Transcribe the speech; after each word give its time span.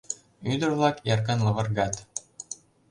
Ӱдыр-влак 0.51 0.95
эркын 1.11 1.39
лывыргат. 1.45 1.95